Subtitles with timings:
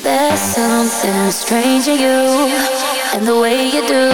[0.00, 2.48] There's something strange in you
[3.12, 4.08] and the way you do.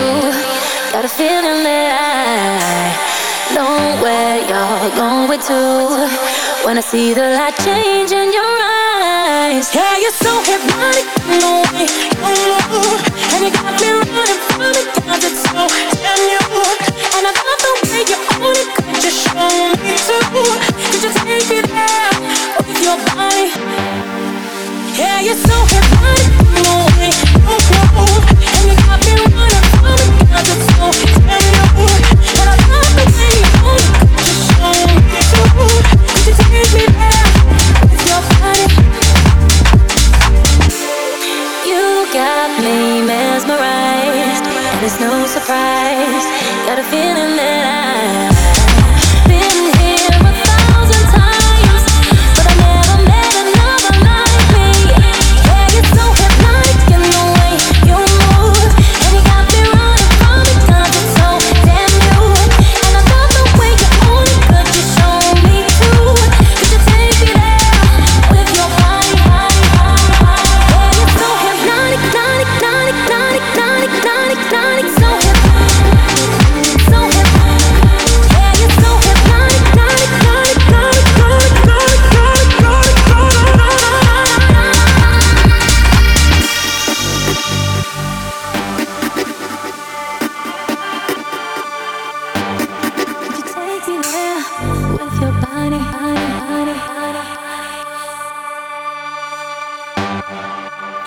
[0.93, 6.09] Got a feeling that I know where you're going to.
[6.67, 11.53] When I see the light change in your eyes, yeah, you're so hypnotic in the
[11.71, 13.01] way you move,
[13.33, 13.98] and you got me
[44.85, 46.25] it's no surprise.
[46.67, 47.58] Got a feeling that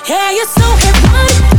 [0.07, 1.50] Yeah, you're so hypnotic